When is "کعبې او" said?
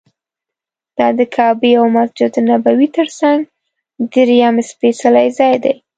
1.35-1.85